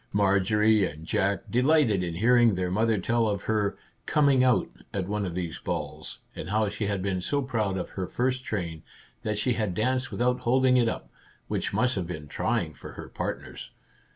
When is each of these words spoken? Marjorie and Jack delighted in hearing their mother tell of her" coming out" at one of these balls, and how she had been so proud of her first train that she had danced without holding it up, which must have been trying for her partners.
Marjorie 0.11 0.83
and 0.83 1.05
Jack 1.05 1.51
delighted 1.51 2.03
in 2.03 2.15
hearing 2.15 2.55
their 2.55 2.71
mother 2.71 2.97
tell 2.97 3.27
of 3.27 3.43
her" 3.43 3.77
coming 4.07 4.43
out" 4.43 4.67
at 4.95 5.07
one 5.07 5.27
of 5.27 5.35
these 5.35 5.59
balls, 5.59 6.21
and 6.35 6.49
how 6.49 6.69
she 6.69 6.87
had 6.87 7.03
been 7.03 7.21
so 7.21 7.43
proud 7.43 7.77
of 7.77 7.89
her 7.91 8.07
first 8.07 8.43
train 8.43 8.81
that 9.21 9.37
she 9.37 9.53
had 9.53 9.75
danced 9.75 10.11
without 10.11 10.39
holding 10.39 10.75
it 10.75 10.89
up, 10.89 11.11
which 11.47 11.71
must 11.71 11.93
have 11.93 12.07
been 12.07 12.27
trying 12.27 12.73
for 12.73 12.93
her 12.93 13.09
partners. 13.09 13.69